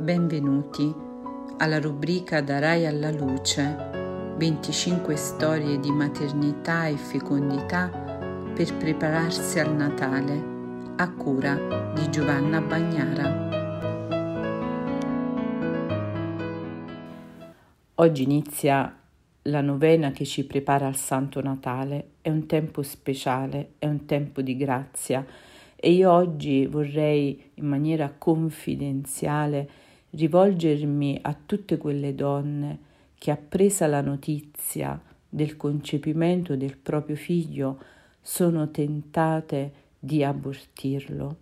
Benvenuti 0.00 0.90
alla 1.58 1.78
rubrica 1.78 2.40
Darai 2.40 2.86
alla 2.86 3.10
luce 3.10 3.76
25 4.38 5.14
storie 5.14 5.78
di 5.78 5.90
maternità 5.90 6.86
e 6.86 6.96
fecondità 6.96 7.90
per 8.54 8.74
prepararsi 8.78 9.58
al 9.58 9.74
Natale 9.74 10.94
a 10.96 11.12
cura 11.12 11.92
di 11.94 12.10
Giovanna 12.10 12.62
Bagnara. 12.62 13.48
Oggi 17.96 18.22
inizia 18.22 18.98
la 19.42 19.60
novena 19.60 20.12
che 20.12 20.24
ci 20.24 20.46
prepara 20.46 20.86
al 20.86 20.96
Santo 20.96 21.42
Natale. 21.42 22.12
È 22.22 22.30
un 22.30 22.46
tempo 22.46 22.82
speciale, 22.82 23.72
è 23.76 23.86
un 23.86 24.06
tempo 24.06 24.40
di 24.40 24.56
grazia 24.56 25.26
e 25.76 25.92
io 25.92 26.10
oggi 26.10 26.64
vorrei 26.66 27.50
in 27.54 27.66
maniera 27.66 28.14
confidenziale 28.16 29.79
rivolgermi 30.10 31.18
a 31.22 31.36
tutte 31.46 31.76
quelle 31.78 32.14
donne 32.14 32.78
che 33.16 33.30
appresa 33.30 33.86
la 33.86 34.00
notizia 34.00 35.00
del 35.28 35.56
concepimento 35.56 36.56
del 36.56 36.76
proprio 36.76 37.16
figlio 37.16 37.78
sono 38.20 38.70
tentate 38.70 39.72
di 39.98 40.24
abortirlo. 40.24 41.36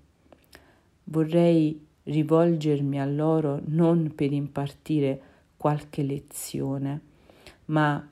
Vorrei 1.05 1.87
rivolgermi 2.05 3.01
a 3.01 3.07
loro 3.07 3.61
non 3.67 4.15
per 4.15 4.33
impartire 4.33 5.21
qualche 5.57 6.03
lezione, 6.03 7.01
ma 7.67 8.07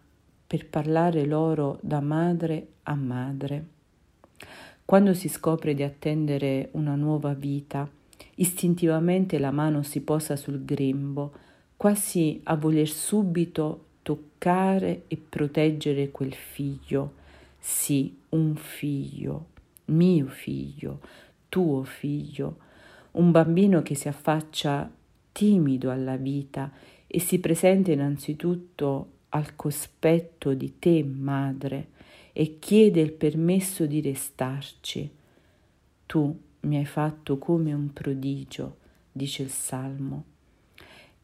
per 0.47 0.69
parlare 0.69 1.25
loro 1.25 1.79
da 1.83 2.01
madre 2.01 2.69
a 2.85 2.95
madre. 2.95 3.67
Quando 4.85 5.15
si 5.15 5.29
scopre 5.29 5.75
di 5.75 5.83
attendere 5.83 6.69
una 6.73 6.95
nuova 6.95 7.35
vita, 7.35 7.89
istintivamente 8.37 9.39
la 9.39 9.51
mano 9.51 9.83
si 9.83 10.01
posa 10.01 10.37
sul 10.37 10.65
grembo, 10.65 11.33
quasi 11.77 12.41
a 12.45 12.57
voler 12.57 12.89
subito 12.89 13.85
toccare 14.03 15.05
e 15.09 15.17
proteggere 15.17 16.11
quel 16.11 16.33
figlio. 16.33 17.15
Sì, 17.59 18.17
un 18.31 18.55
figlio, 18.55 19.47
mio 19.87 20.27
figlio, 20.27 21.01
tuo 21.49 21.83
figlio, 21.85 22.59
un 23.13 23.31
bambino 23.31 23.83
che 23.83 23.95
si 23.95 24.09
affaccia 24.09 24.91
timido 25.33 25.91
alla 25.91 26.17
vita 26.17 26.71
e 27.07 27.19
si 27.19 27.39
presenta 27.41 27.93
innanzitutto 27.93 29.11
al 29.31 29.57
cospetto 29.57 30.55
di 30.55 30.79
te, 30.79 31.03
madre, 31.03 31.89
e 32.33 32.59
chiede 32.59 33.01
il 33.01 33.13
permesso 33.13 33.87
di 33.87 34.01
restarci. 34.01 35.11
Tu 36.07 36.39
mi 36.67 36.77
hai 36.77 36.85
fatto 36.85 37.39
come 37.39 37.73
un 37.73 37.93
prodigio, 37.93 38.77
dice 39.11 39.43
il 39.43 39.51
Salmo. 39.51 40.25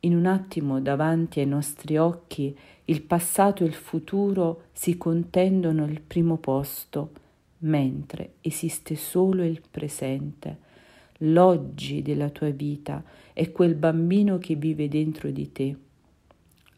In 0.00 0.16
un 0.16 0.26
attimo 0.26 0.80
davanti 0.80 1.40
ai 1.40 1.46
nostri 1.46 1.96
occhi 1.96 2.56
il 2.86 3.02
passato 3.02 3.62
e 3.62 3.66
il 3.66 3.74
futuro 3.74 4.64
si 4.72 4.96
contendono 4.96 5.84
il 5.84 6.00
primo 6.00 6.38
posto, 6.38 7.12
mentre 7.58 8.34
esiste 8.40 8.96
solo 8.96 9.44
il 9.44 9.60
presente. 9.70 10.70
L'oggi 11.18 12.02
della 12.02 12.30
tua 12.30 12.50
vita 12.50 13.04
è 13.32 13.52
quel 13.52 13.74
bambino 13.74 14.38
che 14.38 14.56
vive 14.56 14.88
dentro 14.88 15.30
di 15.30 15.52
te. 15.52 15.76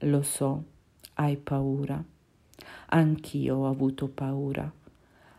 Lo 0.00 0.22
so, 0.22 0.64
hai 1.14 1.36
paura 1.36 2.04
Anch'io 2.86 3.56
ho 3.56 3.68
avuto 3.68 4.08
paura. 4.08 4.70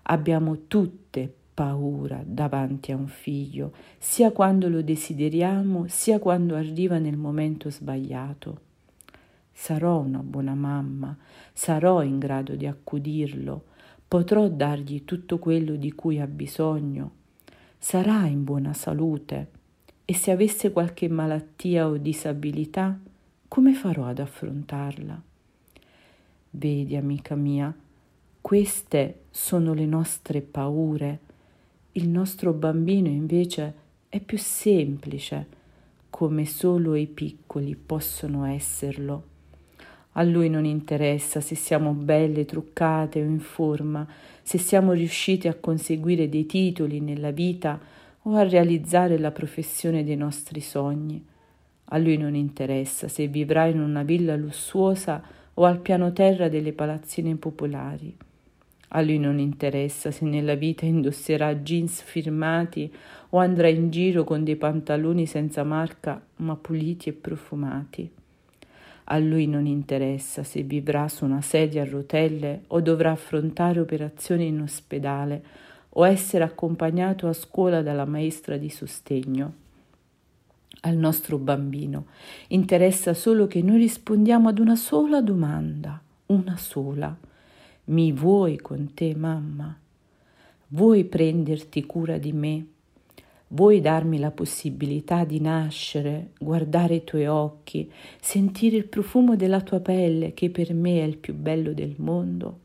Abbiamo 0.04 0.68
tutte 0.68 1.34
paura 1.56 2.22
davanti 2.24 2.92
a 2.92 2.98
un 2.98 3.08
figlio, 3.08 3.72
sia 3.98 4.32
quando 4.32 4.70
lo 4.70 4.84
desideriamo, 4.84 5.86
sia 5.88 6.20
quando 6.20 6.56
arriva 6.56 7.00
nel 7.00 7.18
momento 7.18 7.72
sbagliato. 7.72 8.60
Sarò 9.52 10.00
una 10.02 10.20
buona 10.20 10.54
mamma, 10.54 11.18
sarò 11.54 12.04
in 12.04 12.20
grado 12.20 12.56
di 12.56 12.68
accudirlo, 12.68 13.64
potrò 14.08 14.50
dargli 14.50 15.06
tutto 15.06 15.40
quello 15.40 15.76
di 15.76 15.94
cui 15.94 16.20
ha 16.20 16.28
bisogno, 16.28 17.12
sarà 17.78 18.26
in 18.28 18.44
buona 18.44 18.74
salute 18.74 19.48
e 20.04 20.14
se 20.14 20.32
avesse 20.32 20.72
qualche 20.72 21.08
malattia 21.08 21.88
o 21.88 21.98
disabilità, 21.98 23.00
come 23.48 23.74
farò 23.74 24.06
ad 24.06 24.20
affrontarla? 24.20 25.22
Vedi, 26.52 26.96
amica 26.96 27.36
mia, 27.36 27.74
queste 28.42 29.22
sono 29.32 29.74
le 29.74 29.86
nostre 29.86 30.42
paure. 30.42 31.25
Il 31.98 32.10
nostro 32.10 32.52
bambino 32.52 33.08
invece 33.08 33.74
è 34.10 34.20
più 34.20 34.38
semplice, 34.38 35.48
come 36.10 36.46
solo 36.46 36.94
i 36.96 37.08
piccoli 37.08 37.74
possono 37.78 38.44
esserlo. 38.44 39.24
A 40.12 40.24
lui 40.24 40.50
non 40.50 40.66
interessa 40.66 41.40
se 41.40 41.56
siamo 41.56 41.94
belle, 41.94 42.44
truccate 42.44 43.22
o 43.22 43.24
in 43.24 43.40
forma, 43.40 44.06
se 44.44 44.58
siamo 44.58 44.92
riusciti 44.92 45.48
a 45.48 45.54
conseguire 45.54 46.28
dei 46.28 46.46
titoli 46.46 47.00
nella 47.00 47.32
vita 47.32 47.80
o 48.24 48.36
a 48.36 48.44
realizzare 48.44 49.18
la 49.18 49.32
professione 49.32 50.04
dei 50.04 50.18
nostri 50.18 50.60
sogni. 50.60 51.26
A 51.86 51.98
lui 51.98 52.18
non 52.18 52.36
interessa 52.36 53.08
se 53.08 53.28
vivrà 53.28 53.68
in 53.68 53.80
una 53.80 54.04
villa 54.04 54.36
lussuosa 54.36 55.24
o 55.54 55.64
al 55.64 55.80
piano 55.80 56.12
terra 56.12 56.50
delle 56.50 56.74
palazzine 56.74 57.38
popolari. 57.38 58.18
A 58.96 59.02
lui 59.02 59.20
non 59.20 59.40
interessa 59.40 60.10
se 60.10 60.24
nella 60.24 60.56
vita 60.56 60.86
indosserà 60.86 61.54
jeans 61.56 62.02
firmati 62.02 62.90
o 63.32 63.40
andrà 63.40 63.68
in 63.68 63.90
giro 63.90 64.24
con 64.24 64.46
dei 64.46 64.56
pantaloni 64.56 65.26
senza 65.26 65.66
marca 65.66 66.26
ma 66.38 66.56
puliti 66.56 67.10
e 67.10 67.14
profumati. 67.14 68.10
A 69.04 69.18
lui 69.18 69.48
non 69.48 69.66
interessa 69.66 70.44
se 70.44 70.62
vivrà 70.62 71.10
su 71.10 71.26
una 71.26 71.42
sedia 71.42 71.82
a 71.82 71.90
rotelle 71.90 72.62
o 72.68 72.80
dovrà 72.80 73.12
affrontare 73.12 73.82
operazioni 73.82 74.48
in 74.48 74.62
ospedale 74.62 75.44
o 75.90 76.08
essere 76.08 76.46
accompagnato 76.46 77.28
a 77.28 77.34
scuola 77.34 77.82
dalla 77.82 78.06
maestra 78.06 78.56
di 78.56 78.70
sostegno 78.70 79.54
al 80.82 80.96
nostro 80.96 81.38
bambino. 81.38 82.06
Interessa 82.48 83.14
solo 83.14 83.46
che 83.48 83.62
noi 83.62 83.78
rispondiamo 83.78 84.48
ad 84.48 84.60
una 84.60 84.78
sola 84.78 85.22
domanda, 85.22 86.02
una 86.28 86.56
sola. 86.56 87.34
Mi 87.88 88.12
vuoi 88.12 88.58
con 88.58 88.96
te, 88.96 89.16
mamma? 89.16 89.78
Vuoi 90.70 91.04
prenderti 91.04 91.86
cura 91.86 92.18
di 92.18 92.32
me? 92.32 92.66
Vuoi 93.50 93.80
darmi 93.80 94.18
la 94.18 94.32
possibilità 94.32 95.24
di 95.24 95.40
nascere, 95.40 96.32
guardare 96.40 96.96
i 96.96 97.04
tuoi 97.04 97.28
occhi, 97.28 97.92
sentire 98.20 98.78
il 98.78 98.86
profumo 98.86 99.36
della 99.36 99.62
tua 99.62 99.82
pelle 99.82 100.34
che 100.34 100.50
per 100.50 100.74
me 100.74 101.02
è 101.02 101.04
il 101.04 101.18
più 101.18 101.36
bello 101.36 101.74
del 101.74 101.94
mondo? 101.98 102.62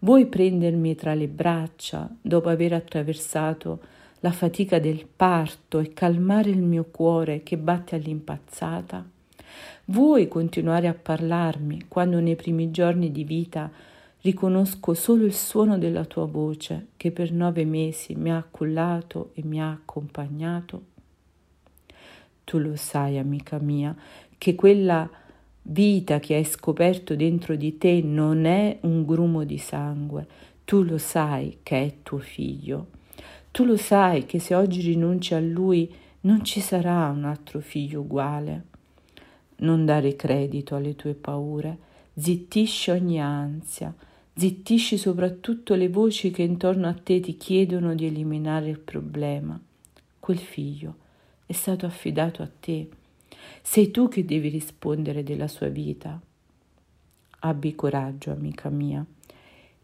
Vuoi 0.00 0.26
prendermi 0.26 0.94
tra 0.94 1.14
le 1.14 1.28
braccia 1.28 2.06
dopo 2.20 2.50
aver 2.50 2.74
attraversato 2.74 3.80
la 4.20 4.32
fatica 4.32 4.78
del 4.78 5.06
parto 5.06 5.78
e 5.78 5.94
calmare 5.94 6.50
il 6.50 6.60
mio 6.60 6.84
cuore 6.90 7.42
che 7.42 7.56
batte 7.56 7.94
all'impazzata? 7.94 9.02
Vuoi 9.86 10.28
continuare 10.28 10.86
a 10.86 10.94
parlarmi 10.94 11.86
quando 11.88 12.20
nei 12.20 12.36
primi 12.36 12.70
giorni 12.70 13.10
di 13.10 13.24
vita 13.24 13.92
riconosco 14.24 14.94
solo 14.94 15.26
il 15.26 15.34
suono 15.34 15.76
della 15.76 16.06
tua 16.06 16.24
voce 16.24 16.86
che 16.96 17.10
per 17.10 17.30
nove 17.30 17.66
mesi 17.66 18.14
mi 18.14 18.30
ha 18.32 18.38
accullato 18.38 19.32
e 19.34 19.42
mi 19.44 19.60
ha 19.60 19.70
accompagnato? 19.70 20.82
Tu 22.42 22.56
lo 22.56 22.74
sai, 22.74 23.18
amica 23.18 23.58
mia, 23.58 23.94
che 24.38 24.54
quella 24.54 25.08
vita 25.60 26.20
che 26.20 26.36
hai 26.36 26.44
scoperto 26.44 27.14
dentro 27.14 27.54
di 27.54 27.76
te 27.76 28.00
non 28.02 28.46
è 28.46 28.78
un 28.82 29.04
grumo 29.04 29.44
di 29.44 29.58
sangue, 29.58 30.26
tu 30.64 30.82
lo 30.82 30.96
sai 30.96 31.58
che 31.62 31.82
è 31.82 31.94
tuo 32.02 32.18
figlio. 32.18 32.86
Tu 33.50 33.64
lo 33.64 33.76
sai 33.76 34.24
che 34.24 34.38
se 34.38 34.54
oggi 34.54 34.80
rinunci 34.80 35.34
a 35.34 35.40
lui 35.40 35.94
non 36.22 36.42
ci 36.44 36.60
sarà 36.60 37.10
un 37.10 37.24
altro 37.24 37.60
figlio 37.60 38.00
uguale. 38.00 38.64
Non 39.56 39.84
dare 39.84 40.16
credito 40.16 40.76
alle 40.76 40.96
tue 40.96 41.12
paure, 41.12 41.76
zittisci 42.14 42.90
ogni 42.90 43.20
ansia, 43.20 43.94
zittisci 44.36 44.98
soprattutto 44.98 45.74
le 45.74 45.88
voci 45.88 46.30
che 46.30 46.42
intorno 46.42 46.88
a 46.88 46.94
te 46.94 47.20
ti 47.20 47.36
chiedono 47.36 47.94
di 47.94 48.06
eliminare 48.06 48.68
il 48.68 48.80
problema. 48.80 49.58
Quel 50.18 50.38
figlio 50.38 50.96
è 51.46 51.52
stato 51.52 51.86
affidato 51.86 52.42
a 52.42 52.50
te. 52.60 52.88
Sei 53.62 53.90
tu 53.90 54.08
che 54.08 54.24
devi 54.24 54.48
rispondere 54.48 55.22
della 55.22 55.48
sua 55.48 55.68
vita. 55.68 56.20
Abbi 57.40 57.74
coraggio, 57.74 58.32
amica 58.32 58.70
mia. 58.70 59.04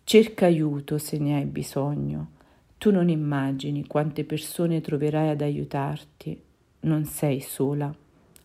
Cerca 0.03 0.47
aiuto 0.47 0.99
se 0.99 1.19
ne 1.19 1.37
hai 1.37 1.45
bisogno. 1.45 2.39
Tu 2.79 2.91
non 2.91 3.09
immagini 3.09 3.87
quante 3.87 4.25
persone 4.25 4.81
troverai 4.81 5.29
ad 5.29 5.43
aiutarti. 5.43 6.41
Non 6.81 7.05
sei 7.05 7.41
sola. 7.41 7.95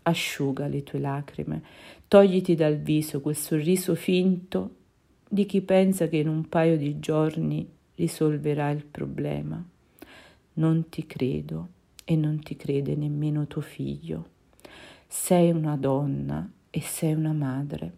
Asciuga 0.08 0.68
le 0.68 0.84
tue 0.84 1.00
lacrime, 1.00 1.64
togliti 2.08 2.54
dal 2.54 2.78
viso 2.78 3.22
quel 3.22 3.36
sorriso 3.36 3.96
finto 3.96 4.84
di 5.36 5.46
chi 5.46 5.60
pensa 5.62 6.08
che 6.08 6.16
in 6.16 6.30
un 6.30 6.48
paio 6.48 6.78
di 6.78 6.98
giorni 6.98 7.70
risolverà 7.96 8.70
il 8.70 8.86
problema. 8.86 9.62
Non 10.54 10.88
ti 10.88 11.06
credo 11.06 11.68
e 12.06 12.16
non 12.16 12.40
ti 12.40 12.56
crede 12.56 12.96
nemmeno 12.96 13.46
tuo 13.46 13.62
figlio. 13.62 14.30
sei 15.08 15.52
una 15.52 15.76
donna 15.76 16.50
e 16.70 16.80
sei 16.80 17.14
una 17.14 17.34
madre. 17.34 17.98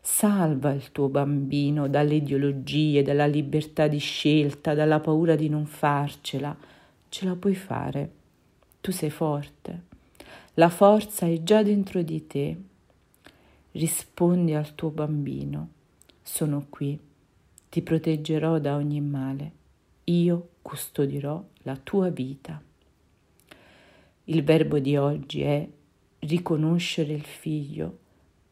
Salva 0.00 0.72
il 0.72 0.90
tuo 0.90 1.08
bambino 1.08 1.88
dalle 1.88 2.16
ideologie, 2.16 3.02
dalla 3.02 3.26
libertà 3.26 3.86
di 3.86 3.98
scelta, 3.98 4.74
dalla 4.74 4.98
paura 4.98 5.36
di 5.36 5.48
non 5.48 5.66
farcela. 5.66 6.56
Ce 7.08 7.24
la 7.24 7.36
puoi 7.36 7.54
fare. 7.54 8.10
Tu 8.80 8.90
sei 8.90 9.10
forte. 9.10 9.82
La 10.54 10.68
forza 10.68 11.26
è 11.26 11.42
già 11.44 11.62
dentro 11.62 12.02
di 12.02 12.26
te. 12.26 12.56
Rispondi 13.70 14.54
al 14.54 14.74
tuo 14.74 14.90
bambino. 14.90 15.80
Sono 16.22 16.66
qui. 16.68 16.98
Ti 17.68 17.82
proteggerò 17.82 18.58
da 18.58 18.76
ogni 18.76 19.00
male. 19.00 19.52
Io 20.04 20.50
custodirò 20.62 21.44
la 21.62 21.76
tua 21.76 22.10
vita. 22.10 22.62
Il 24.24 24.44
verbo 24.44 24.78
di 24.78 24.96
oggi 24.96 25.42
è 25.42 25.68
riconoscere 26.20 27.12
il 27.12 27.24
figlio, 27.24 27.98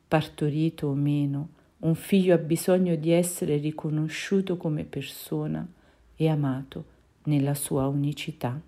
partorito 0.09 0.89
o 0.89 0.95
meno, 0.95 1.51
un 1.79 1.95
figlio 1.95 2.35
ha 2.35 2.39
bisogno 2.39 2.97
di 2.97 3.13
essere 3.13 3.57
riconosciuto 3.57 4.57
come 4.57 4.85
persona 4.85 5.67
e 6.17 6.29
amato 6.29 6.85
nella 7.25 7.55
sua 7.55 7.87
unicità. 7.87 8.61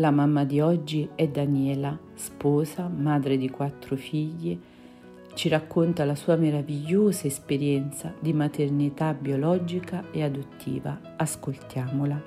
La 0.00 0.10
mamma 0.10 0.44
di 0.44 0.62
oggi 0.62 1.10
è 1.14 1.28
Daniela, 1.28 1.94
sposa, 2.14 2.88
madre 2.88 3.36
di 3.36 3.50
quattro 3.50 3.96
figli. 3.96 4.58
Ci 5.34 5.50
racconta 5.50 6.06
la 6.06 6.14
sua 6.14 6.36
meravigliosa 6.36 7.26
esperienza 7.26 8.14
di 8.18 8.32
maternità 8.32 9.12
biologica 9.12 10.06
e 10.10 10.22
adottiva. 10.22 10.98
Ascoltiamola. 11.18 12.18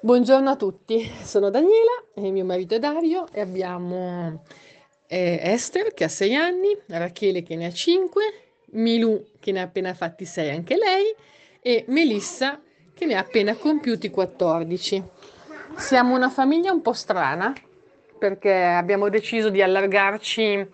Buongiorno 0.00 0.50
a 0.50 0.56
tutti, 0.56 1.08
sono 1.22 1.48
Daniela 1.48 2.02
e 2.16 2.32
mio 2.32 2.44
marito 2.44 2.74
è 2.74 2.80
Dario 2.80 3.28
e 3.30 3.40
abbiamo 3.40 4.42
eh, 5.06 5.38
Esther 5.40 5.94
che 5.94 6.02
ha 6.02 6.08
6 6.08 6.34
anni, 6.34 6.76
Rachele 6.86 7.44
che 7.44 7.54
ne 7.54 7.66
ha 7.66 7.72
5, 7.72 8.22
Milù 8.72 9.24
che 9.38 9.52
ne 9.52 9.60
ha 9.60 9.64
appena 9.64 9.94
fatti 9.94 10.24
6 10.24 10.50
anche 10.50 10.76
lei 10.76 11.14
e 11.60 11.84
Melissa 11.86 12.60
che 12.98 13.06
ne 13.06 13.14
ha 13.14 13.20
appena 13.20 13.54
compiuti 13.54 14.10
14. 14.10 15.02
Siamo 15.76 16.16
una 16.16 16.30
famiglia 16.30 16.72
un 16.72 16.82
po' 16.82 16.92
strana 16.92 17.54
perché 18.18 18.52
abbiamo 18.52 19.08
deciso 19.08 19.50
di 19.50 19.62
allargarci 19.62 20.66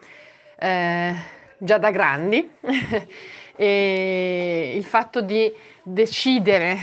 eh, 0.59 1.15
già 1.59 1.77
da 1.77 1.91
grandi 1.91 2.51
e 3.55 4.73
il 4.75 4.85
fatto 4.85 5.21
di 5.21 5.53
decidere 5.83 6.79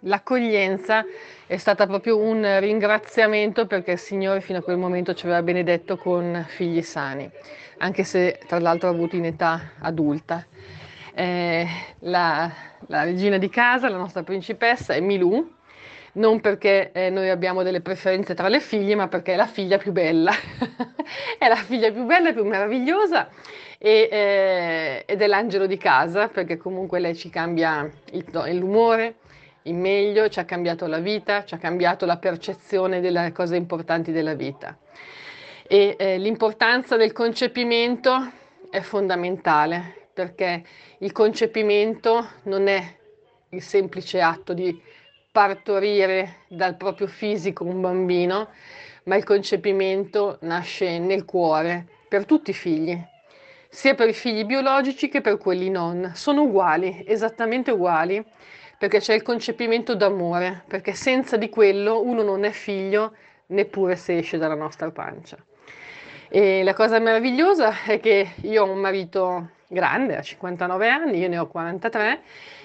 l'accoglienza 0.00 1.04
è 1.46 1.58
stato 1.58 1.86
proprio 1.86 2.16
un 2.16 2.58
ringraziamento 2.58 3.66
perché 3.66 3.92
il 3.92 3.98
Signore 3.98 4.40
fino 4.40 4.60
a 4.60 4.62
quel 4.62 4.78
momento 4.78 5.12
ci 5.12 5.26
aveva 5.26 5.42
benedetto 5.42 5.98
con 5.98 6.42
figli 6.48 6.80
sani, 6.80 7.30
anche 7.78 8.02
se 8.02 8.40
tra 8.46 8.58
l'altro 8.58 8.88
ha 8.88 8.92
avuto 8.92 9.14
in 9.14 9.26
età 9.26 9.72
adulta. 9.80 10.46
Eh, 11.18 11.66
la, 12.00 12.52
la, 12.88 13.02
regina 13.04 13.38
di 13.38 13.48
casa, 13.48 13.88
la 13.88 13.96
nostra 13.96 14.22
principessa, 14.22 14.92
è 14.92 15.00
Milù, 15.00 15.50
non 16.12 16.42
perché 16.42 16.92
eh, 16.92 17.08
noi 17.08 17.30
abbiamo 17.30 17.62
delle 17.62 17.80
preferenze 17.80 18.34
tra 18.34 18.48
le 18.48 18.60
figlie, 18.60 18.94
ma 18.96 19.08
perché 19.08 19.32
è 19.32 19.36
la 19.36 19.46
figlia 19.46 19.78
più 19.78 19.92
bella, 19.92 20.30
è 21.40 21.48
la 21.48 21.56
figlia 21.56 21.90
più 21.90 22.04
bella 22.04 22.34
più 22.34 22.44
meravigliosa 22.44 23.30
e, 23.78 24.08
eh, 24.12 25.04
ed 25.06 25.22
è 25.22 25.26
l'angelo 25.26 25.64
di 25.64 25.78
casa, 25.78 26.28
perché 26.28 26.58
comunque 26.58 26.98
lei 26.98 27.16
ci 27.16 27.30
cambia 27.30 27.90
il, 28.10 28.58
l'umore, 28.58 29.14
in 29.62 29.80
meglio, 29.80 30.28
ci 30.28 30.38
ha 30.38 30.44
cambiato 30.44 30.86
la 30.86 30.98
vita, 30.98 31.46
ci 31.46 31.54
ha 31.54 31.58
cambiato 31.58 32.04
la 32.04 32.18
percezione 32.18 33.00
delle 33.00 33.32
cose 33.32 33.56
importanti 33.56 34.12
della 34.12 34.34
vita. 34.34 34.76
E 35.66 35.96
eh, 35.98 36.18
l'importanza 36.18 36.96
del 36.96 37.12
concepimento 37.12 38.32
è 38.68 38.80
fondamentale 38.80 40.04
perché 40.16 40.64
il 41.00 41.12
concepimento 41.12 42.26
non 42.44 42.68
è 42.68 42.82
il 43.50 43.60
semplice 43.60 44.22
atto 44.22 44.54
di 44.54 44.80
partorire 45.30 46.36
dal 46.48 46.78
proprio 46.78 47.06
fisico 47.06 47.64
un 47.64 47.82
bambino, 47.82 48.48
ma 49.04 49.16
il 49.16 49.24
concepimento 49.24 50.38
nasce 50.40 50.98
nel 50.98 51.26
cuore 51.26 51.86
per 52.08 52.24
tutti 52.24 52.48
i 52.48 52.54
figli, 52.54 52.98
sia 53.68 53.94
per 53.94 54.08
i 54.08 54.14
figli 54.14 54.46
biologici 54.46 55.10
che 55.10 55.20
per 55.20 55.36
quelli 55.36 55.68
non. 55.68 56.12
Sono 56.14 56.44
uguali, 56.44 57.04
esattamente 57.06 57.70
uguali, 57.70 58.24
perché 58.78 59.00
c'è 59.00 59.12
il 59.12 59.22
concepimento 59.22 59.94
d'amore, 59.94 60.64
perché 60.66 60.94
senza 60.94 61.36
di 61.36 61.50
quello 61.50 62.00
uno 62.00 62.22
non 62.22 62.44
è 62.44 62.52
figlio 62.52 63.14
neppure 63.48 63.96
se 63.96 64.16
esce 64.16 64.38
dalla 64.38 64.54
nostra 64.54 64.90
pancia. 64.90 65.36
E 66.30 66.62
la 66.62 66.72
cosa 66.72 66.98
meravigliosa 67.00 67.82
è 67.84 68.00
che 68.00 68.30
io 68.44 68.64
ho 68.64 68.70
un 68.70 68.78
marito 68.78 69.50
grande, 69.68 70.16
ha 70.16 70.22
59 70.22 70.88
anni, 70.88 71.18
io 71.18 71.28
ne 71.28 71.38
ho 71.38 71.46
43 71.46 72.22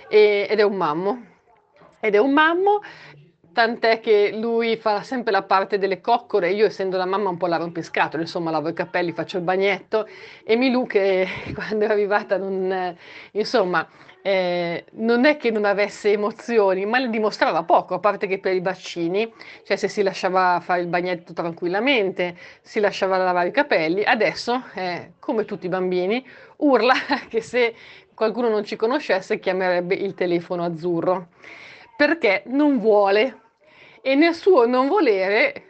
e, 0.08 0.48
ed 0.50 0.60
è 0.60 0.64
un 0.64 0.76
mammo. 0.76 1.26
Ed 2.00 2.16
è 2.16 2.18
un 2.18 2.32
mammo, 2.32 2.82
tant'è 3.54 4.00
che 4.00 4.32
lui 4.34 4.78
fa 4.78 5.04
sempre 5.04 5.32
la 5.32 5.44
parte 5.44 5.78
delle 5.78 6.02
coccole, 6.02 6.52
io 6.52 6.66
essendo 6.66 6.98
la 6.98 7.06
mamma 7.06 7.30
un 7.30 7.38
po' 7.38 7.48
la 7.48 7.58
rompiscatole, 7.58 8.24
insomma 8.24 8.52
lavo 8.52 8.70
i 8.70 8.74
capelli, 8.74 9.12
faccio 9.12 9.38
il 9.38 9.44
bagnetto 9.44 10.08
e 10.44 10.56
Milù 10.56 10.88
che 10.88 11.28
quando 11.54 11.86
è 11.86 11.90
arrivata 11.90 12.38
non, 12.38 12.96
insomma, 13.32 13.88
eh, 14.24 14.86
non 14.94 15.26
è 15.26 15.38
che 15.38 15.52
non 15.52 15.66
avesse 15.66 16.12
emozioni, 16.12 16.86
ma 16.86 17.00
le 17.00 17.10
dimostrava 17.10 17.64
poco, 17.64 17.96
a 17.96 18.00
parte 18.00 18.28
che 18.28 18.40
per 18.40 18.54
i 18.54 18.62
bacini, 18.62 19.32
cioè 19.64 19.76
se 19.76 19.88
si 19.88 20.04
lasciava 20.04 20.60
fare 20.62 20.82
il 20.82 20.88
bagnetto 20.88 21.34
tranquillamente, 21.34 22.36
si 22.62 22.80
lasciava 22.80 23.18
lavare 23.18 23.50
i 23.50 23.52
capelli, 23.52 24.04
adesso, 24.04 24.64
eh, 24.76 25.14
come 25.20 25.46
tutti 25.46 25.66
i 25.66 25.70
bambini, 25.70 26.26
urla 26.62 26.94
che 27.30 27.42
se 27.42 27.76
qualcuno 28.14 28.50
non 28.50 28.64
ci 28.64 28.76
conoscesse 28.76 29.40
chiamerebbe 29.40 29.96
il 29.96 30.14
telefono 30.14 30.64
azzurro, 30.64 31.30
perché 31.96 32.44
non 32.48 32.80
vuole 32.80 33.40
e 34.02 34.16
nel 34.16 34.34
suo 34.34 34.66
non 34.66 34.88
volere 34.88 35.66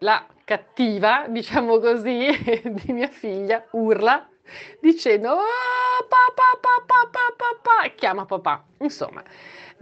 la 0.00 0.26
cattiva, 0.44 1.26
diciamo 1.28 1.78
così, 1.78 2.28
di 2.64 2.92
mia 2.92 3.08
figlia 3.08 3.66
urla 3.72 4.28
dicendo 4.80 5.32
oh, 5.32 6.06
papà, 6.08 6.58
papà, 6.60 7.10
papà, 7.10 7.34
papà, 7.36 7.88
chiama 7.94 8.24
papà. 8.24 8.64
Insomma, 8.78 9.22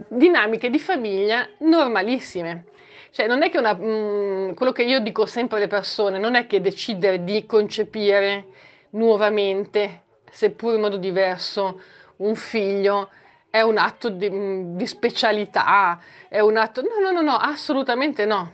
dinamiche 0.07 0.69
di 0.69 0.79
famiglia 0.79 1.47
normalissime. 1.59 2.65
Cioè, 3.11 3.27
non 3.27 3.43
è 3.43 3.49
che 3.49 3.57
una, 3.57 3.73
mh, 3.73 3.85
mm, 3.85 4.53
quello 4.53 4.71
che 4.71 4.83
io 4.83 4.99
dico 4.99 5.25
sempre 5.25 5.57
alle 5.57 5.67
persone, 5.67 6.19
non 6.19 6.35
è 6.35 6.45
che 6.47 6.61
decidere 6.61 7.23
di 7.23 7.45
concepire 7.45 8.47
nuovamente, 8.91 10.03
seppur 10.31 10.75
in 10.75 10.81
modo 10.81 10.97
diverso, 10.97 11.81
un 12.17 12.35
figlio 12.35 13.09
è 13.49 13.61
un 13.61 13.77
atto 13.77 14.09
di, 14.09 14.29
mm, 14.29 14.77
di 14.77 14.85
specialità, 14.85 15.99
è 16.27 16.39
un 16.39 16.57
atto... 16.57 16.81
No, 16.81 16.99
no, 17.01 17.11
no, 17.11 17.21
no, 17.21 17.37
assolutamente 17.37 18.25
no. 18.25 18.53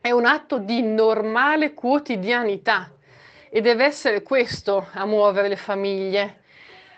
È 0.00 0.10
un 0.10 0.24
atto 0.24 0.58
di 0.58 0.82
normale 0.82 1.74
quotidianità 1.74 2.90
e 3.50 3.60
deve 3.60 3.84
essere 3.84 4.22
questo 4.22 4.88
a 4.92 5.04
muovere 5.04 5.48
le 5.48 5.56
famiglie 5.56 6.42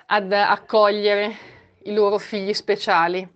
ad 0.06 0.32
accogliere 0.32 1.34
i 1.84 1.94
loro 1.94 2.18
figli 2.18 2.52
speciali, 2.52 3.26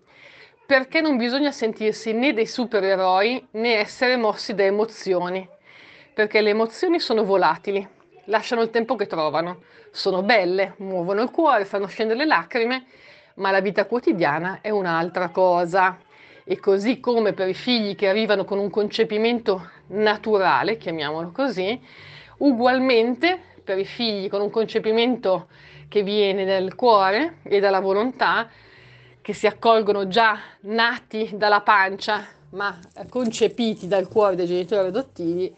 perché 0.67 1.01
non 1.01 1.17
bisogna 1.17 1.51
sentirsi 1.51 2.13
né 2.13 2.33
dei 2.33 2.47
supereroi 2.47 3.49
né 3.53 3.77
essere 3.77 4.17
mossi 4.17 4.55
da 4.55 4.65
emozioni, 4.65 5.49
perché 6.13 6.41
le 6.41 6.51
emozioni 6.51 7.01
sono 7.01 7.25
volatili, 7.25 7.87
lasciano 8.27 8.63
il 8.63 8.71
tempo 8.71 8.95
che 8.97 9.07
trovano, 9.07 9.63
sono 9.91 10.23
belle, 10.23 10.75
muovono 10.79 11.23
il 11.23 11.31
cuore, 11.31 11.65
fanno 11.65 11.87
scendere 11.87 12.21
le 12.21 12.27
lacrime, 12.27 12.85
ma 13.35 13.51
la 13.51 13.61
vita 13.61 13.87
quotidiana 13.87 14.61
è 14.61 14.71
un'altra 14.71 15.31
cosa. 15.31 15.99
E 16.45 16.61
così 16.61 17.01
come 17.01 17.33
per 17.33 17.49
i 17.49 17.55
figli 17.55 17.97
che 17.97 18.09
arrivano 18.09 18.45
con 18.45 18.59
un 18.59 18.71
concepimento 18.71 19.71
naturale, 19.89 20.77
chiamiamolo 20.77 21.33
così, 21.33 21.81
Ugualmente 22.39 23.41
per 23.65 23.79
i 23.79 23.87
figli 23.87 24.29
con 24.29 24.43
un 24.43 24.51
concepimento 24.51 25.49
che 25.89 26.03
viene 26.03 26.45
dal 26.45 26.75
cuore 26.75 27.39
e 27.45 27.61
dalla 27.61 27.81
volontà, 27.81 28.51
che 29.23 29.33
si 29.33 29.47
accolgono 29.47 30.07
già 30.07 30.39
nati 30.63 31.31
dalla 31.33 31.63
pancia, 31.63 32.27
ma 32.51 32.79
concepiti 33.09 33.89
dal 33.89 34.09
cuore 34.09 34.37
dei 34.37 34.47
genitori 34.47 34.89
adottivi, 34.89 35.55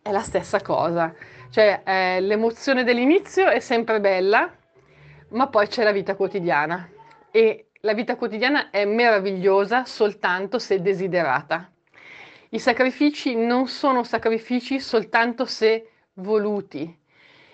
è 0.00 0.10
la 0.10 0.22
stessa 0.22 0.62
cosa. 0.62 1.14
Cioè 1.52 1.82
eh, 1.84 2.20
l'emozione 2.22 2.82
dell'inizio 2.82 3.46
è 3.46 3.60
sempre 3.60 4.00
bella, 4.00 4.50
ma 5.32 5.48
poi 5.48 5.66
c'è 5.66 5.84
la 5.84 5.92
vita 5.92 6.14
quotidiana 6.14 6.88
e 7.30 7.66
la 7.80 7.92
vita 7.92 8.16
quotidiana 8.16 8.70
è 8.70 8.86
meravigliosa 8.86 9.84
soltanto 9.84 10.58
se 10.58 10.80
desiderata. 10.80 11.70
I 12.48 12.58
sacrifici 12.58 13.34
non 13.34 13.68
sono 13.68 14.02
sacrifici 14.02 14.80
soltanto 14.80 15.44
se 15.44 15.90
voluti 16.14 16.98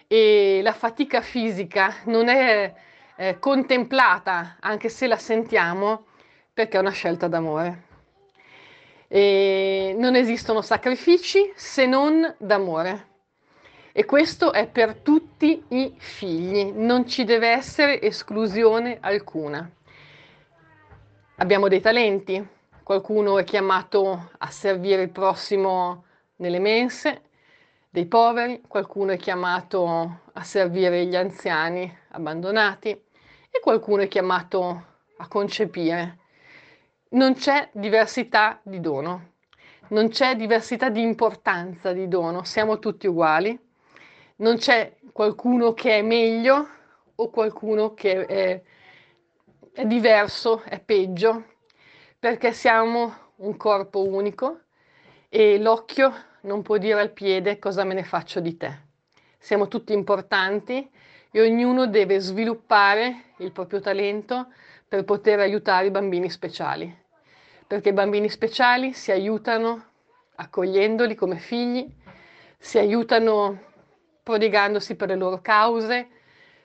e 0.06 0.60
la 0.62 0.72
fatica 0.74 1.20
fisica 1.20 1.92
non 2.04 2.28
è 2.28 2.72
eh, 3.16 3.38
contemplata, 3.40 4.58
anche 4.60 4.90
se 4.90 5.08
la 5.08 5.16
sentiamo, 5.16 6.06
perché 6.54 6.76
è 6.76 6.80
una 6.80 6.92
scelta 6.92 7.26
d'amore. 7.26 7.82
E 9.08 9.92
non 9.98 10.14
esistono 10.14 10.62
sacrifici 10.62 11.50
se 11.56 11.84
non 11.84 12.36
d'amore. 12.38 13.07
E 13.98 14.04
questo 14.04 14.52
è 14.52 14.68
per 14.68 14.94
tutti 15.00 15.60
i 15.70 15.92
figli, 15.98 16.70
non 16.70 17.08
ci 17.08 17.24
deve 17.24 17.48
essere 17.48 18.00
esclusione 18.00 18.98
alcuna. 19.00 19.68
Abbiamo 21.38 21.66
dei 21.66 21.80
talenti, 21.80 22.46
qualcuno 22.84 23.40
è 23.40 23.42
chiamato 23.42 24.30
a 24.38 24.50
servire 24.52 25.02
il 25.02 25.10
prossimo 25.10 26.04
nelle 26.36 26.60
mense 26.60 27.22
dei 27.90 28.06
poveri, 28.06 28.62
qualcuno 28.68 29.10
è 29.10 29.16
chiamato 29.16 30.20
a 30.32 30.44
servire 30.44 31.04
gli 31.06 31.16
anziani 31.16 31.92
abbandonati. 32.10 32.90
E 32.90 33.60
qualcuno 33.60 34.02
è 34.02 34.06
chiamato 34.06 34.84
a 35.16 35.26
concepire. 35.26 36.18
Non 37.08 37.34
c'è 37.34 37.68
diversità 37.72 38.60
di 38.62 38.78
dono, 38.78 39.32
non 39.88 40.08
c'è 40.08 40.36
diversità 40.36 40.88
di 40.88 41.02
importanza 41.02 41.92
di 41.92 42.06
dono, 42.06 42.44
siamo 42.44 42.78
tutti 42.78 43.08
uguali, 43.08 43.66
non 44.38 44.56
c'è 44.56 44.96
qualcuno 45.12 45.72
che 45.72 45.98
è 45.98 46.02
meglio 46.02 46.68
o 47.14 47.30
qualcuno 47.30 47.94
che 47.94 48.26
è 48.26 48.62
è 49.78 49.86
diverso, 49.86 50.64
è 50.64 50.80
peggio, 50.80 51.44
perché 52.18 52.52
siamo 52.52 53.14
un 53.36 53.56
corpo 53.56 54.04
unico 54.04 54.62
e 55.28 55.56
l'occhio 55.60 56.12
non 56.40 56.62
può 56.62 56.78
dire 56.78 56.98
al 57.00 57.12
piede 57.12 57.60
cosa 57.60 57.84
me 57.84 57.94
ne 57.94 58.02
faccio 58.02 58.40
di 58.40 58.56
te. 58.56 58.76
Siamo 59.38 59.68
tutti 59.68 59.92
importanti 59.92 60.90
e 61.30 61.40
ognuno 61.40 61.86
deve 61.86 62.18
sviluppare 62.18 63.34
il 63.36 63.52
proprio 63.52 63.78
talento 63.78 64.48
per 64.88 65.04
poter 65.04 65.38
aiutare 65.38 65.86
i 65.86 65.90
bambini 65.92 66.28
speciali, 66.28 66.92
perché 67.64 67.90
i 67.90 67.92
bambini 67.92 68.28
speciali 68.28 68.92
si 68.94 69.12
aiutano 69.12 69.84
accogliendoli 70.34 71.14
come 71.14 71.36
figli, 71.36 71.86
si 72.58 72.78
aiutano 72.78 73.66
prodigandosi 74.28 74.94
per 74.94 75.08
le 75.08 75.16
loro 75.16 75.40
cause, 75.40 76.08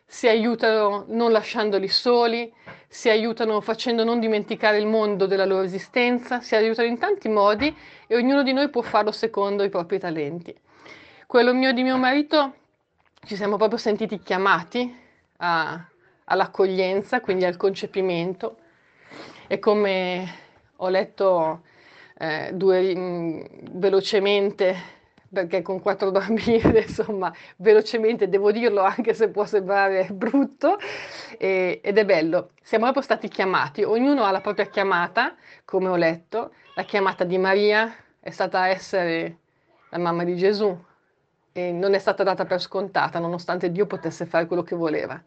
si 0.06 0.28
aiutano 0.28 1.06
non 1.08 1.32
lasciandoli 1.32 1.88
soli, 1.88 2.54
si 2.90 3.10
aiutano 3.10 3.62
facendo 3.62 4.04
non 4.04 4.20
dimenticare 4.20 4.78
il 4.78 4.86
mondo 4.86 5.28
della 5.28 5.46
loro 5.46 5.64
esistenza, 5.64 6.42
si 6.42 6.58
aiutano 6.58 6.90
in 6.90 6.98
tanti 6.98 7.30
modi 7.30 7.74
e 8.06 8.18
ognuno 8.18 8.44
di 8.44 8.52
noi 8.52 8.70
può 8.70 8.82
farlo 8.82 9.14
secondo 9.14 9.64
i 9.64 9.70
propri 9.70 9.98
talenti. 9.98 10.54
Quello 11.26 11.54
mio 11.54 11.70
e 11.70 11.74
di 11.74 11.84
mio 11.84 11.96
marito 11.96 12.54
ci 13.26 13.38
siamo 13.38 13.56
proprio 13.56 13.78
sentiti 13.78 14.20
chiamati 14.20 14.94
a, 15.38 15.88
all'accoglienza, 16.26 17.22
quindi 17.22 17.46
al 17.46 17.56
concepimento 17.56 18.58
e 19.48 19.58
come 19.58 20.36
ho 20.76 20.90
letto 20.90 21.62
eh, 22.18 22.50
due, 22.54 22.94
mh, 22.94 23.80
velocemente 23.80 25.02
perché 25.34 25.62
con 25.64 25.82
quattro 25.82 26.12
bambine, 26.12 26.86
insomma, 26.88 27.34
velocemente 27.58 28.30
devo 28.30 28.52
dirlo 28.52 28.82
anche 28.82 29.14
se 29.14 29.30
può 29.30 29.46
sembrare 29.46 30.08
brutto, 30.12 30.78
e, 31.38 31.82
ed 31.84 31.98
è 31.98 32.06
bello. 32.06 32.52
Siamo 32.62 32.84
proprio 32.84 33.04
stati 33.04 33.28
chiamati, 33.28 33.84
ognuno 33.84 34.24
ha 34.24 34.32
la 34.32 34.42
propria 34.42 34.68
chiamata, 34.68 35.36
come 35.66 35.90
ho 35.90 35.96
letto, 35.96 36.54
la 36.76 36.84
chiamata 36.84 37.24
di 37.24 37.38
Maria 37.38 37.94
è 38.20 38.30
stata 38.30 38.68
essere 38.68 39.40
la 39.90 39.98
mamma 39.98 40.24
di 40.24 40.38
Gesù 40.38 40.76
e 41.52 41.72
non 41.72 41.94
è 41.94 42.00
stata 42.00 42.24
data 42.24 42.46
per 42.46 42.62
scontata, 42.62 43.20
nonostante 43.20 43.72
Dio 43.72 43.86
potesse 43.86 44.26
fare 44.26 44.46
quello 44.46 44.64
che 44.64 44.76
voleva 44.76 45.22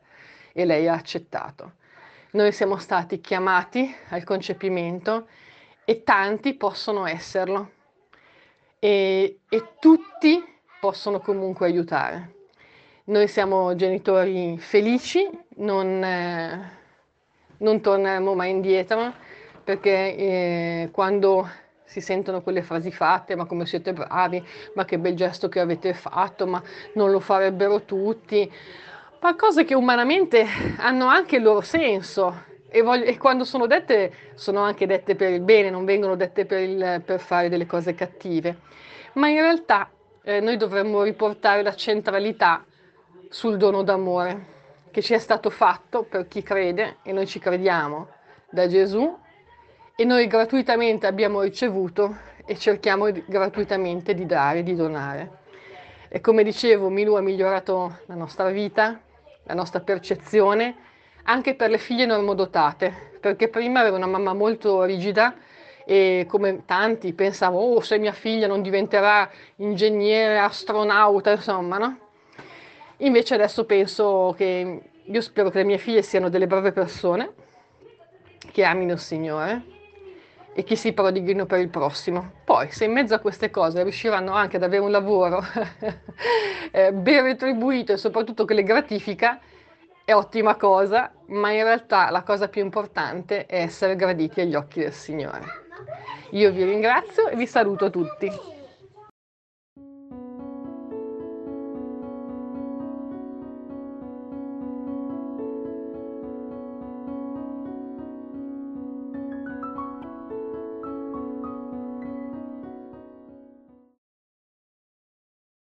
e 0.52 0.64
lei 0.64 0.88
ha 0.88 0.94
accettato. 0.94 1.72
Noi 2.30 2.52
siamo 2.52 2.76
stati 2.76 3.20
chiamati 3.20 3.94
al 4.08 4.25
concepimento 4.25 5.28
e 5.84 6.02
tanti 6.02 6.54
possono 6.54 7.06
esserlo 7.06 7.70
e, 8.78 9.40
e 9.49 9.64
tutti 9.80 10.42
possono 10.80 11.21
comunque 11.21 11.66
aiutare. 11.66 12.35
Noi 13.04 13.28
siamo 13.28 13.75
genitori 13.76 14.59
felici, 14.59 15.28
non, 15.56 16.02
eh, 16.02 16.71
non 17.59 17.80
torneremo 17.80 18.35
mai 18.35 18.50
indietro 18.50 19.14
perché 19.62 20.16
eh, 20.16 20.88
quando 20.92 21.49
si 21.85 22.00
sentono 22.00 22.42
quelle 22.42 22.62
frasi 22.62 22.90
fatte, 22.90 23.37
ma 23.37 23.47
come 23.47 23.64
siete 23.64 23.92
bravi, 23.92 24.45
ma 24.75 24.85
che 24.85 24.99
bel 24.99 25.14
gesto 25.14 25.49
che 25.49 25.61
avete 25.61 25.95
fatto, 25.95 26.47
ma 26.47 26.62
non 26.95 27.11
lo 27.11 27.21
farebbero 27.21 27.83
tutti, 27.83 28.50
ma 29.21 29.35
cose 29.35 29.64
che 29.64 29.75
umanamente 29.75 30.45
hanno 30.78 31.06
anche 31.06 31.37
il 31.37 31.42
loro 31.42 31.61
senso 31.61 32.54
e, 32.76 32.83
voglio, 32.83 33.04
e 33.04 33.16
quando 33.16 33.45
sono 33.45 33.66
dette 33.66 34.12
sono 34.35 34.61
anche 34.61 34.87
dette 34.87 35.14
per 35.14 35.33
il 35.33 35.40
bene, 35.40 35.71
non 35.71 35.87
vengono 35.87 36.14
dette 36.14 36.45
per, 36.45 36.61
il, 36.61 37.02
per 37.04 37.21
fare 37.21 37.49
delle 37.49 37.64
cose 37.64 37.95
cattive 37.95 38.59
ma 39.14 39.28
in 39.28 39.40
realtà 39.40 39.90
eh, 40.23 40.40
noi 40.40 40.56
dovremmo 40.59 41.02
riportare 41.02 41.62
la 41.62 41.75
centralità 41.75 42.64
sul 43.30 43.56
dono 43.56 43.83
d'amore 43.83 44.54
che 44.90 45.00
ci 45.00 45.14
è 45.14 45.18
stato 45.18 45.49
fatto 45.49 46.04
per 46.04 46.28
chi 46.28 46.42
crede 46.42 46.99
e 47.02 47.12
noi 47.12 47.26
ci 47.26 47.38
crediamo 47.38 48.09
da 48.50 48.66
Gesù 48.66 49.16
e 49.95 50.04
noi 50.04 50.26
gratuitamente 50.26 51.06
abbiamo 51.06 51.40
ricevuto 51.40 52.14
e 52.45 52.56
cerchiamo 52.56 53.09
gratuitamente 53.26 54.14
di 54.14 54.26
dare, 54.26 54.62
di 54.62 54.75
donare. 54.75 55.45
E 56.09 56.21
come 56.21 56.45
dicevo, 56.45 56.90
Milu 56.90 57.14
ha 57.14 57.21
migliorato 57.21 58.00
la 58.06 58.14
nostra 58.14 58.50
vita, 58.50 59.00
la 59.45 59.54
nostra 59.54 59.80
percezione, 59.80 60.76
anche 61.26 61.54
per 61.54 61.71
le 61.71 61.78
figlie 61.78 62.06
normodotate, 62.06 63.18
perché 63.21 63.49
prima 63.49 63.80
aveva 63.80 63.97
una 63.97 64.06
mamma 64.06 64.33
molto 64.33 64.85
rigida 64.85 65.35
e 65.85 66.26
come 66.28 66.64
tanti 66.64 67.12
pensavo, 67.12 67.59
oh 67.59 67.80
se 67.80 67.99
mia 67.99 68.12
figlia 68.12 68.47
non 68.47 68.62
diventerà 68.62 69.30
ingegnere, 69.56 70.38
astronauta, 70.38 71.33
insomma, 71.33 71.78
no? 71.78 71.99
Invece 72.99 73.35
adesso 73.35 73.64
penso 73.64 74.35
che 74.37 74.80
io 75.02 75.21
spero 75.21 75.50
che 75.50 75.59
le 75.59 75.64
mie 75.64 75.78
figlie 75.78 76.02
siano 76.02 76.28
delle 76.28 76.47
brave 76.47 76.73
persone, 76.73 77.33
che 78.50 78.64
amino 78.64 78.92
il 78.92 78.99
Signore 78.99 79.62
e 80.54 80.64
che 80.64 80.76
si 80.76 80.92
prodighino 80.92 81.45
per 81.45 81.61
il 81.61 81.68
prossimo. 81.68 82.33
Poi, 82.45 82.71
se 82.71 82.87
in 82.87 82.92
mezzo 82.92 83.14
a 83.14 83.18
queste 83.18 83.50
cose 83.50 83.83
riusciranno 83.83 84.33
anche 84.33 84.56
ad 84.56 84.62
avere 84.62 84.83
un 84.83 84.90
lavoro 84.90 85.45
eh, 86.71 86.92
ben 86.92 87.23
retribuito 87.25 87.92
e 87.92 87.97
soprattutto 87.97 88.45
che 88.45 88.54
le 88.54 88.62
gratifica, 88.62 89.38
è 90.06 90.14
ottima 90.14 90.54
cosa, 90.54 91.10
ma 91.30 91.50
in 91.50 91.64
realtà 91.64 92.10
la 92.10 92.22
cosa 92.22 92.46
più 92.46 92.62
importante 92.62 93.44
è 93.46 93.62
essere 93.62 93.96
graditi 93.96 94.40
agli 94.40 94.54
occhi 94.54 94.78
del 94.78 94.92
Signore. 94.92 95.42
Io 96.30 96.52
vi 96.52 96.62
ringrazio 96.62 97.26
e 97.26 97.34
vi 97.34 97.44
saluto 97.44 97.90
tutti. 97.90 98.30